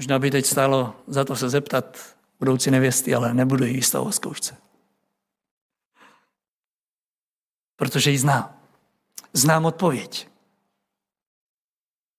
[0.00, 4.56] Možná by teď stálo za to se zeptat budoucí nevěsty, ale nebudu jí stavovat zkoušce.
[7.76, 8.60] Protože ji znám.
[9.32, 10.28] Znám odpověď.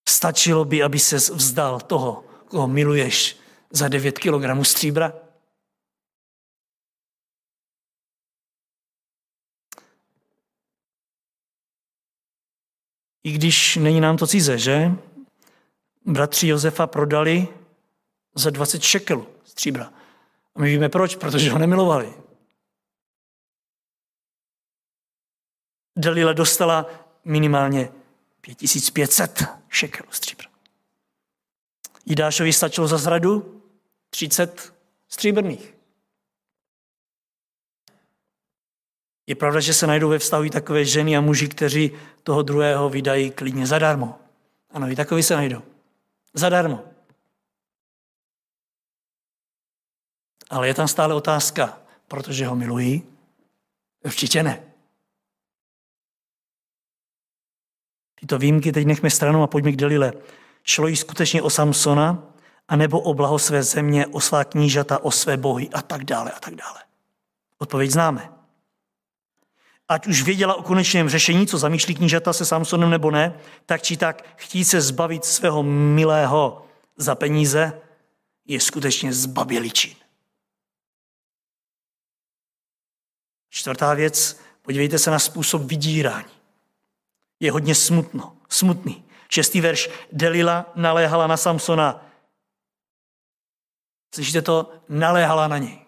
[0.10, 3.40] Stačilo by, aby se vzdal toho, koho miluješ
[3.72, 5.14] za 9 kg stříbra?
[13.24, 14.92] I když není nám to cize, že?
[16.06, 17.61] Bratři Josefa prodali
[18.36, 19.94] za 20 šekelů stříbra.
[20.56, 22.14] A my víme proč, protože ho nemilovali.
[25.98, 26.86] Dalila dostala
[27.26, 27.90] minimálně
[28.42, 30.48] 5500 šekelů stříbra.
[32.06, 33.64] Jidášovi stačilo za zradu
[34.10, 34.74] 30
[35.08, 35.76] stříbrných.
[39.28, 41.92] Je pravda, že se najdou ve vztahu i takové ženy a muži, kteří
[42.24, 44.20] toho druhého vydají klidně zadarmo.
[44.72, 45.62] Ano, i takový se najdou.
[46.34, 46.91] Zadarmo.
[50.52, 53.04] Ale je tam stále otázka, protože ho milují?
[54.06, 54.64] Určitě ne.
[58.20, 60.14] Tyto výjimky teď nechme stranou a pojďme k Delile.
[60.64, 62.24] Šlo jí skutečně o Samsona,
[62.68, 66.40] anebo o blaho své země, o svá knížata, o své bohy a tak dále a
[66.40, 66.80] tak dále.
[67.58, 68.32] Odpověď známe.
[69.90, 73.98] Ať už věděla o konečném řešení, co zamýšlí knížata se Samsonem nebo ne, tak či
[73.98, 76.66] tak chtít se zbavit svého milého
[76.98, 77.82] za peníze
[78.46, 80.01] je skutečně zbabělý čin.
[83.54, 86.34] Čtvrtá věc, podívejte se na způsob vydírání.
[87.40, 89.04] Je hodně smutno, smutný.
[89.30, 89.90] Šestý verš.
[90.12, 92.06] Delila naléhala na Samsona.
[94.16, 94.74] Slyšíte to?
[94.90, 95.80] Naléhala na něj.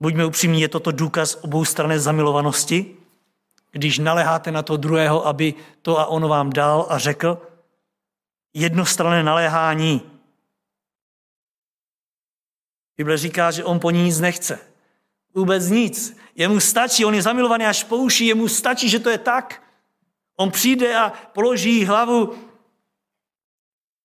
[0.00, 2.96] Buďme upřímní, je toto důkaz oboustranné zamilovanosti,
[3.70, 7.42] když naléháte na to druhého, aby to a ono vám dal a řekl,
[8.54, 10.20] jednostranné naléhání.
[12.96, 14.71] Bible říká, že on po ní nic nechce.
[15.34, 16.16] Vůbec nic.
[16.34, 19.62] Jemu stačí, on je zamilovaný až po uši, jemu stačí, že to je tak.
[20.36, 22.34] On přijde a položí hlavu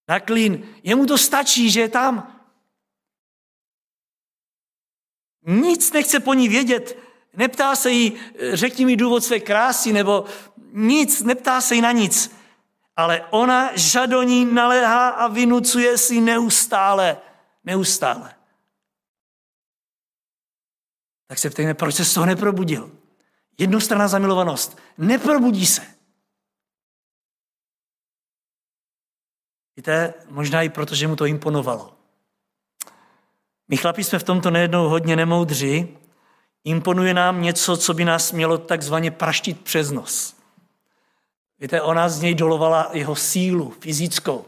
[0.08, 0.68] na klín.
[0.84, 2.42] Jemu to stačí, že je tam.
[5.46, 6.98] Nic nechce po ní vědět.
[7.34, 8.14] Neptá se jí,
[8.54, 10.26] řekni mi důvod své krásy, nebo
[10.74, 12.32] nic, neptá se jí na nic.
[12.96, 17.18] Ale ona žadoní naléhá a vynucuje si neustále,
[17.64, 18.37] neustále.
[21.28, 22.92] Tak se ptejme, proč se z toho neprobudil?
[23.58, 24.78] Jednostranná zamilovanost.
[24.98, 25.82] Neprobudí se.
[29.76, 31.94] Víte, možná i proto, že mu to imponovalo.
[33.68, 35.98] My chlapi jsme v tomto nejednou hodně nemoudří.
[36.64, 40.36] Imponuje nám něco, co by nás mělo takzvaně praštit přes nos.
[41.60, 44.46] Víte, ona z něj dolovala jeho sílu fyzickou.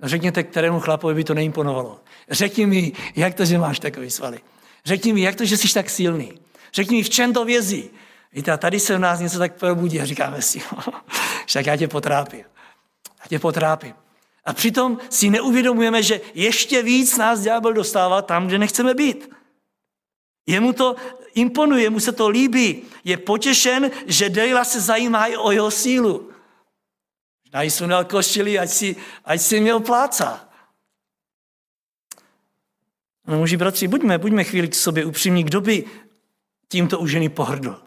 [0.00, 2.00] No řekněte, kterému chlapovi by to neimponovalo.
[2.30, 4.40] Řekni mi, jak to, že máš takový svaly.
[4.84, 6.38] Řekni mi, jak to, že jsi tak silný.
[6.72, 7.90] Řekni mi, v čem to vězí.
[8.32, 10.62] Víte, a tady se v nás něco tak probudí a říkáme si,
[11.46, 12.44] však já tě potrápím.
[13.20, 13.94] Já tě potrápím.
[14.44, 19.30] A přitom si neuvědomujeme, že ještě víc nás ďábel dostává tam, kde nechceme být.
[20.46, 20.96] Jemu to
[21.34, 22.82] imponuje, mu se to líbí.
[23.04, 26.30] Je potěšen, že Dejla se zajímá i o jeho sílu.
[27.68, 30.49] Sundal košili, ať si, ať si měl pláca.
[33.30, 35.84] No, muži, bratři, buďme, buďme chvíli k sobě upřímní, kdo by
[36.68, 37.82] tímto u ženy pohrdl.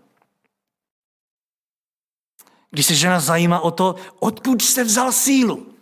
[2.71, 5.73] Když se žena zajímá o to, odkud jste vzal sílu.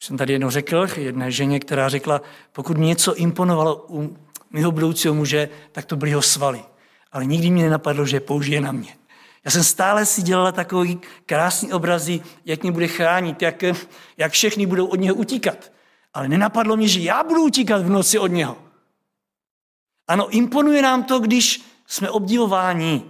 [0.00, 2.20] Jsem tady jednou řekl jedné ženě, která řekla,
[2.52, 4.16] pokud mě něco imponovalo u
[4.50, 6.64] mého budoucího muže, tak to byly jeho svaly.
[7.12, 8.96] Ale nikdy mě nenapadlo, že je použije na mě.
[9.44, 13.64] Já jsem stále si dělala takový krásný obrazy, jak mě bude chránit, jak,
[14.16, 15.75] jak všechny budou od něho utíkat.
[16.16, 18.58] Ale nenapadlo mě, že já budu utíkat v noci od něho.
[20.08, 23.04] Ano, imponuje nám to, když jsme obdivováni.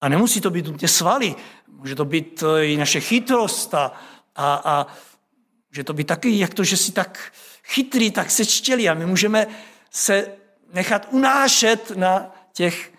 [0.00, 1.34] A nemusí to být nutně svaly.
[1.66, 3.92] Může to být i naše chytrost a,
[4.36, 4.86] a, a
[5.70, 7.32] že to by taky, jak to, že si tak
[7.64, 9.46] chytrý, tak se čtěli a my můžeme
[9.90, 10.34] se
[10.72, 12.92] nechat unášet na těch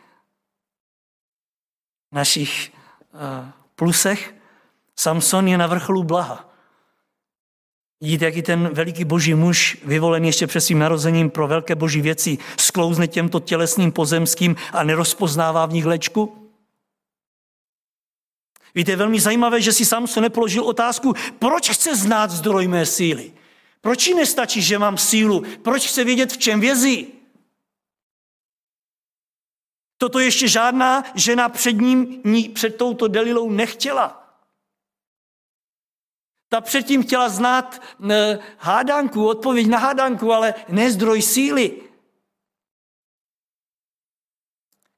[2.11, 2.71] našich
[3.13, 4.35] uh, plusech.
[4.95, 6.52] Samson je na vrcholu blaha.
[8.03, 12.37] Vidíte, jaký ten veliký boží muž, vyvolený ještě před svým narozením pro velké boží věci,
[12.57, 16.51] sklouzne těmto tělesným pozemským a nerozpoznává v nich lečku?
[18.75, 22.85] Víte, je velmi zajímavé, že si sám se nepoložil otázku, proč chce znát zdroj mé
[22.85, 23.31] síly.
[23.81, 25.43] Proč jí nestačí, že mám sílu?
[25.61, 27.07] Proč chce vědět, v čem vězí?
[29.97, 34.22] Toto ještě žádná žena před ním, před touto Delilou nechtěla.
[36.53, 41.71] Ta předtím chtěla znát eh, hádanku, odpověď na hádanku, ale ne zdroj síly.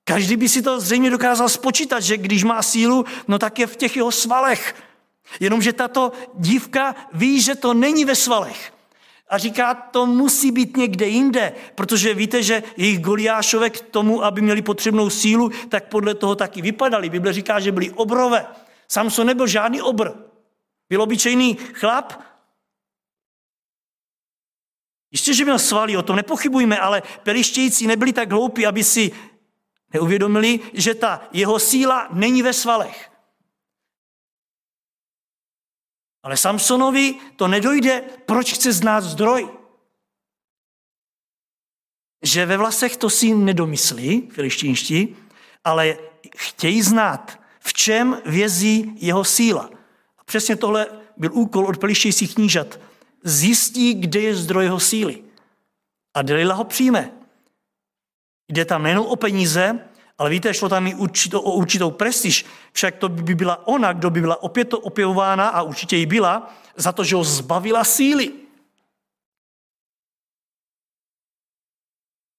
[0.04, 3.76] Každý by si to zřejmě dokázal spočítat, že když má sílu, no tak je v
[3.76, 4.76] těch jeho svalech.
[5.39, 8.74] Jenomže tato dívka ví, že to není ve svalech.
[9.30, 14.41] A říká, to musí být někde jinde, protože víte, že jejich Goliášové k tomu, aby
[14.41, 17.10] měli potřebnou sílu, tak podle toho taky vypadali.
[17.10, 18.46] Bible říká, že byli obrové.
[18.88, 20.35] Samson nebyl žádný obr.
[20.89, 22.13] Byl obyčejný chlap.
[25.12, 29.12] Jistě, že měl svaly, o tom nepochybujme, ale pelištějící nebyli tak hloupí, aby si
[29.95, 33.12] Neuvědomili, že ta jeho síla není ve svalech.
[36.24, 39.50] Ale Samsonovi to nedojde, proč chce znát zdroj.
[42.24, 45.15] Že ve vlasech to si nedomyslí, filištínští,
[45.63, 45.98] ale
[46.38, 49.69] chtějí znát, v čem vězí jeho síla.
[50.26, 52.80] Přesně tohle byl úkol od pelištějících knížat.
[53.24, 55.24] Zjistí, kde je zdroj jeho síly.
[56.14, 57.12] A Delila ho přijme.
[58.48, 62.46] Jde tam nejen o peníze, ale víte, šlo tam i určitou, o určitou prestiž.
[62.72, 66.92] Však to by byla ona, kdo by byla opět opěvována, a určitě ji byla, za
[66.92, 68.34] to, že ho zbavila síly.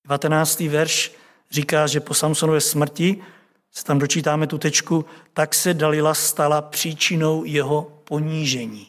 [0.09, 0.61] 19.
[0.61, 1.15] verš
[1.51, 3.25] říká, že po Samsonově smrti,
[3.77, 8.87] se tam dočítáme tu tečku, tak se Dalila stala příčinou jeho ponížení.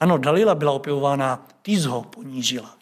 [0.00, 2.76] Ano, Dalila byla opěvována, ty ho ponížila.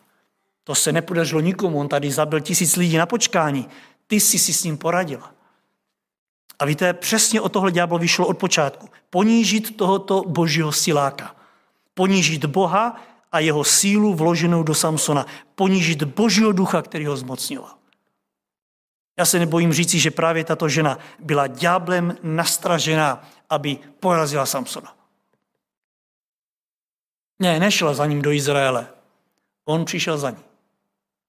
[0.65, 3.69] To se nepodařilo nikomu, on tady zabil tisíc lidí na počkání.
[4.07, 5.33] Ty jsi si s ním poradila.
[6.59, 8.89] A víte, přesně o tohle ďáblo vyšlo od počátku.
[9.11, 11.37] Ponížit tohoto božího siláka.
[11.95, 13.01] Ponížit Boha
[13.33, 15.27] a jeho sílu vloženou do Samsona.
[15.55, 17.82] Ponížit božího ducha, který ho zmocňoval.
[19.19, 24.97] Já se nebojím říci, že právě tato žena byla ďáblem nastražená, aby porazila Samsona.
[27.39, 28.89] Ne, nešla za ním do Izraele.
[29.65, 30.45] On přišel za ní.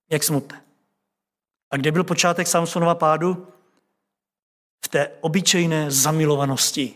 [0.09, 0.63] Jak smutné.
[1.71, 3.47] A kde byl počátek Samsonova pádu?
[4.85, 6.95] V té obyčejné zamilovanosti,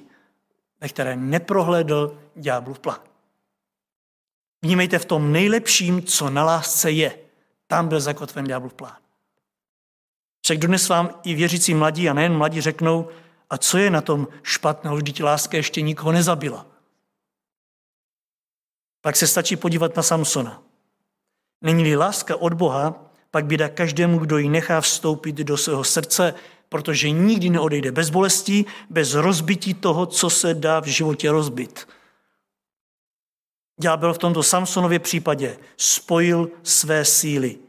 [0.82, 3.00] ve které neprohlédl ďáblův plán.
[4.62, 7.20] Vnímejte v tom nejlepším, co na lásce je.
[7.68, 8.98] Tam byl zakotven ďáblův plán.
[10.48, 13.08] Však dnes vám i věřící mladí, a nejen mladí, řeknou,
[13.50, 16.66] a co je na tom špatného, vždyť láska ještě nikoho nezabila.
[19.02, 20.64] Pak se stačí podívat na Samsona.
[21.62, 26.34] Není-li láska od Boha, pak běda každému, kdo ji nechá vstoupit do svého srdce,
[26.70, 31.88] protože nikdy neodejde bez bolestí, bez rozbití toho, co se dá v životě rozbit.
[33.82, 37.67] Ďábel v tomto Samsonově případě spojil své síly.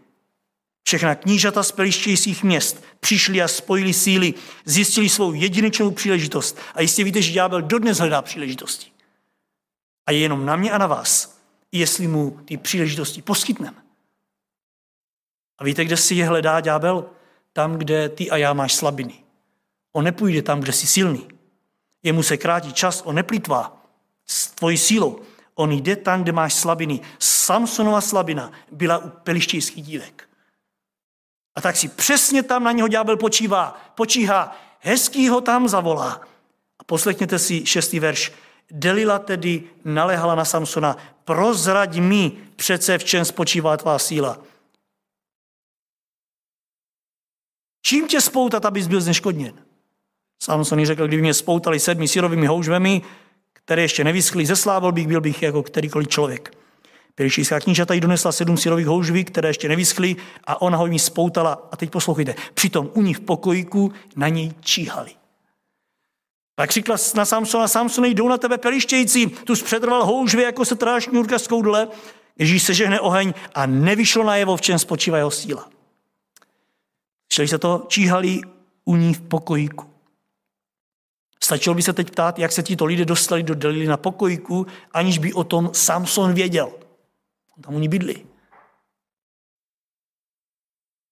[0.89, 4.34] Všechna knížata z pelištějších měst přišli a spojili síly,
[4.64, 6.59] zjistili svou jedinečnou příležitost.
[6.74, 8.91] A jistě víte, že ďábel dodnes hledá příležitosti.
[10.07, 11.41] A je jenom na mě a na vás,
[11.72, 13.76] jestli mu ty příležitosti poskytneme.
[15.59, 17.11] A víte, kde si je hledá ďábel?
[17.53, 19.14] Tam, kde ty a já máš slabiny.
[19.93, 21.28] On nepůjde tam, kde jsi silný.
[22.03, 23.86] Jemu se krátí čas, on neplýtvá
[24.26, 25.20] s tvojí sílou.
[25.55, 27.01] On jde tam, kde máš slabiny.
[27.18, 30.28] Samsonova slabina byla u pelištějských dívek.
[31.59, 36.20] A tak si přesně tam na něho ďábel počívá, počíhá, hezký ho tam zavolá.
[36.78, 38.32] A poslechněte si šestý verš.
[38.70, 44.38] Delila tedy naléhala na Samsona, prozrať mi přece, v čem spočívá tvá síla.
[47.82, 49.54] Čím tě spoutat, abys byl zneškodněn?
[50.42, 53.02] Samson řekl, kdyby mě spoutali sedmi sírovými houžvemi,
[53.52, 56.59] které ještě nevyschly, zeslával bych, byl bych jako kterýkoliv člověk.
[57.19, 61.69] Pělišijská knížata jí donesla sedm sírových houžví, které ještě nevyschly a ona ho jim spoutala.
[61.73, 65.11] A teď poslouchejte, přitom u nich v pokojíku na něj číhali.
[66.55, 71.05] Tak říkala na Samsona, Samson, jdou na tebe pelištějící, tu zpředrval houžvy, jako se tráš
[71.05, 71.89] šňůrka z koudle,
[72.39, 75.69] Ježíš se žehne oheň a nevyšlo na jevo, v čem spočívá jeho síla.
[77.33, 78.41] Šli se to, číhali
[78.85, 79.85] u ní v pokojíku.
[81.43, 85.19] Stačilo by se teď ptát, jak se tito lidé dostali do Delily na pokojíku, aniž
[85.19, 86.73] by o tom Samson věděl.
[87.61, 88.24] Tam oni bydli.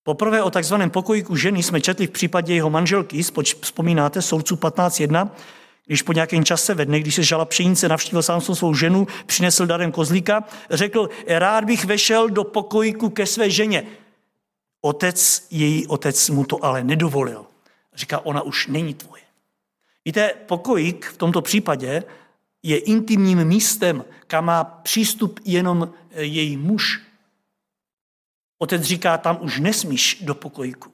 [0.03, 3.23] Poprvé o takzvaném pokojíku ženy jsme četli v případě jeho manželky,
[3.61, 5.31] vzpomínáte, soudců 15.1,
[5.87, 9.67] když po nějakém čase ve dne, když se žala pšenice, navštívil Samson svou ženu, přinesl
[9.67, 13.87] darem kozlíka, řekl, rád bych vešel do pokojíku ke své ženě.
[14.81, 17.47] Otec, její otec mu to ale nedovolil.
[17.95, 19.23] Říká, ona už není tvoje.
[20.05, 22.03] Víte, pokojík v tomto případě
[22.67, 27.03] je intimním místem, kam má přístup jenom eh, její muž.
[28.59, 30.93] Otec říká, tam už nesmíš do pokojíku.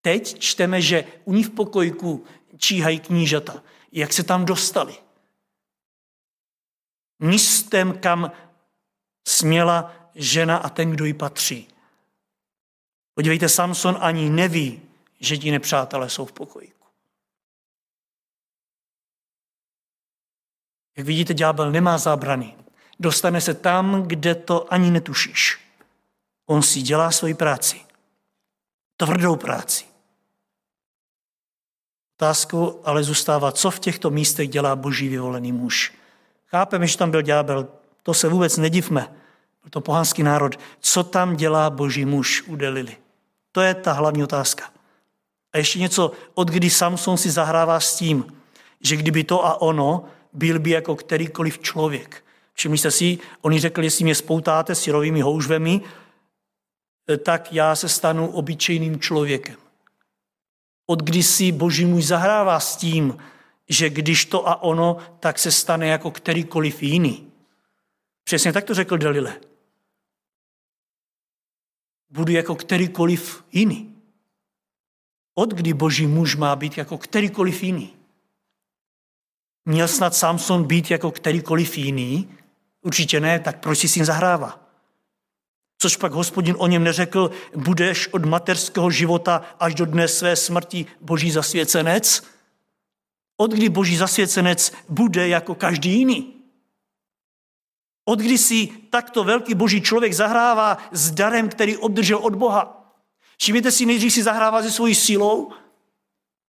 [0.00, 2.24] Teď čteme, že u ní v pokojíku
[2.56, 3.62] číhají knížata.
[3.92, 4.94] Jak se tam dostali?
[7.18, 8.32] Místem, kam
[9.28, 11.68] směla žena a ten, kdo jí patří.
[13.14, 14.82] Podívejte, Samson ani neví,
[15.20, 16.85] že ti nepřátelé jsou v pokojíku.
[20.96, 22.54] Jak vidíte, ďábel nemá zábrany.
[23.00, 25.58] Dostane se tam, kde to ani netušíš.
[26.46, 27.80] On si dělá svoji práci.
[28.96, 29.84] Tvrdou práci.
[32.16, 35.94] Otázkou ale zůstává, co v těchto místech dělá boží vyvolený muž.
[36.46, 37.68] Chápeme, že tam byl ďábel,
[38.02, 39.00] to se vůbec nedivme.
[39.62, 40.56] Byl to pohanský národ.
[40.80, 42.96] Co tam dělá boží muž u Delily?
[43.52, 44.70] To je ta hlavní otázka.
[45.52, 48.40] A ještě něco, od kdy Samson si zahrává s tím,
[48.80, 50.04] že kdyby to a ono,
[50.36, 52.24] byl by jako kterýkoliv člověk.
[52.54, 55.80] Všimli jste si, oni řekli, jestli mě spoutáte syrovými houžvemi,
[57.22, 59.56] tak já se stanu obyčejným člověkem.
[60.86, 63.16] Od kdy si boží muž zahrává s tím,
[63.68, 67.32] že když to a ono, tak se stane jako kterýkoliv jiný.
[68.24, 69.40] Přesně tak to řekl Delile
[72.10, 73.96] budu jako kterýkoliv jiný.
[75.34, 77.95] Od kdy boží muž má být jako kterýkoliv jiný?
[79.66, 82.28] Měl snad Samson být jako kterýkoliv jiný?
[82.82, 84.60] Určitě ne, tak proč si s ním zahrává?
[85.78, 90.86] Což pak hospodin o něm neřekl, budeš od materského života až do dne své smrti
[91.00, 92.22] boží zasvěcenec?
[93.36, 96.32] Od kdy boží zasvěcenec bude jako každý jiný?
[98.04, 102.94] Od kdy si takto velký boží člověk zahrává s darem, který obdržel od Boha.
[103.38, 105.52] Všimněte si, nejdřív si zahrává se svojí silou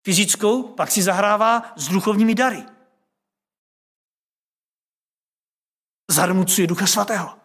[0.04, 2.64] fyzickou, pak si zahrává s duchovními dary.
[6.10, 7.38] Zarmucuje Ducha Svatého.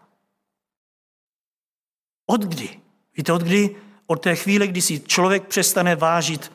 [2.27, 2.81] Od kdy?
[3.17, 3.77] Víte, od kdy?
[4.07, 6.53] Od té chvíle, kdy si člověk přestane vážit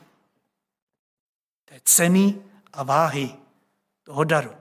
[1.66, 2.42] té ceny
[2.74, 3.36] a váhy
[4.04, 4.52] toho daru.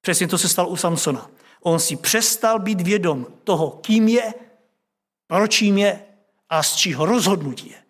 [0.00, 1.30] Přesně to se stalo u Samsona.
[1.60, 4.34] On si přestal být vědom toho, kým je,
[5.26, 6.06] proč jim je
[6.48, 7.82] a z čího rozhodnutí je.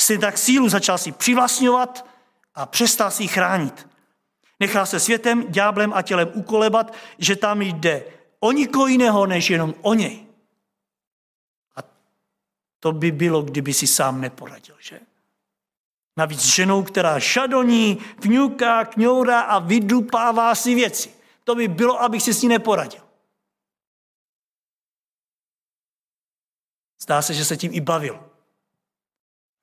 [0.00, 2.06] si tak sílu začal si přivlastňovat
[2.54, 3.88] a přestal si ji chránit.
[4.60, 8.04] Nechal se světem, ďáblem a tělem ukolebat, že tam jde
[8.40, 10.26] o nikoho jiného, než jenom o něj.
[11.76, 11.80] A
[12.80, 15.00] to by bylo, kdyby si sám neporadil, že?
[16.16, 21.14] Navíc ženou, která šadoní, vňuká, kňoura a vydupává si věci.
[21.44, 23.02] To by bylo, abych si s ní neporadil.
[27.02, 28.30] Zdá se, že se tím i bavil.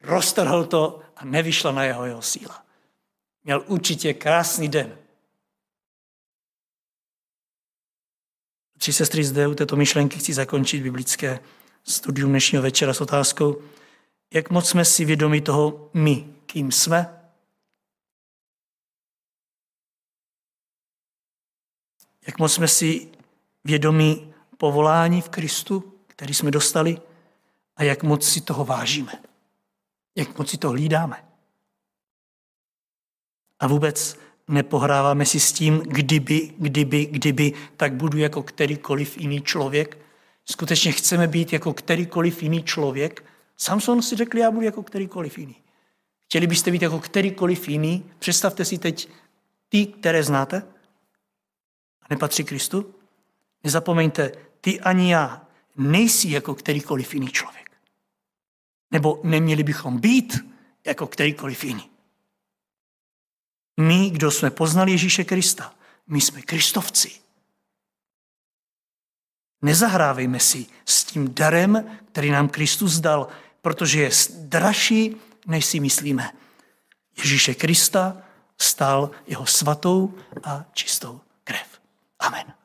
[0.02, 2.63] Roztrhl to a nevyšla na jeho jeho síla.
[3.44, 4.98] Měl určitě krásný den.
[8.78, 11.40] Tři sestry zde u této myšlenky chci zakončit biblické
[11.84, 13.62] studium dnešního večera s otázkou,
[14.34, 17.30] jak moc jsme si vědomi toho my, kým jsme?
[22.28, 23.12] Jak moc jsme si
[23.64, 27.02] vědomi povolání v Kristu, který jsme dostali?
[27.76, 29.24] A jak moc si toho vážíme?
[30.16, 31.33] Jak moc si to hlídáme?
[33.64, 39.98] A vůbec nepohráváme si s tím, kdyby, kdyby, kdyby, tak budu jako kterýkoliv jiný člověk.
[40.46, 43.26] Skutečně chceme být jako kterýkoliv jiný člověk.
[43.58, 45.56] Samson si řekl, já budu jako kterýkoliv jiný.
[46.20, 48.06] Chtěli byste být jako kterýkoliv jiný?
[48.20, 49.10] Představte si teď
[49.70, 50.64] ty, které znáte
[52.02, 52.96] a nepatří Kristu.
[53.64, 55.48] Nezapomeňte, ty ani já
[55.78, 57.72] nejsi jako kterýkoliv jiný člověk.
[58.92, 60.38] Nebo neměli bychom být
[60.86, 61.93] jako kterýkoliv jiný.
[63.80, 65.74] My, kdo jsme poznali Ježíše Krista,
[66.08, 67.12] my jsme kristovci.
[69.62, 73.28] Nezahrávejme si s tím darem, který nám Kristus dal,
[73.62, 74.10] protože je
[74.40, 75.16] dražší,
[75.48, 76.32] než si myslíme.
[77.18, 78.18] Ježíše Krista
[78.58, 80.14] stal jeho svatou
[80.44, 81.82] a čistou krev.
[82.20, 82.63] Amen.